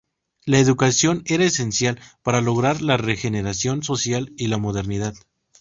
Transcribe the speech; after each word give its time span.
La 0.47 0.57
educación 0.57 1.21
era 1.27 1.43
esencial 1.45 1.99
para 2.23 2.41
lograr 2.41 2.81
la 2.81 2.97
regeneración 2.97 3.83
social 3.83 4.33
y 4.35 4.47
la 4.47 4.57
modernidad. 4.57 5.13